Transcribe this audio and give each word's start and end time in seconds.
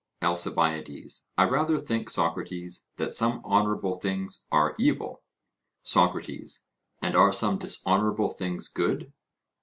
ALCIBIADES: 0.23 1.27
I 1.37 1.43
rather 1.43 1.77
think, 1.77 2.09
Socrates, 2.09 2.87
that 2.95 3.11
some 3.11 3.39
honourable 3.45 3.99
things 3.99 4.47
are 4.51 4.73
evil. 4.79 5.21
SOCRATES: 5.83 6.65
And 7.03 7.13
are 7.15 7.31
some 7.31 7.59
dishonourable 7.59 8.31
things 8.31 8.67
good? 8.67 9.13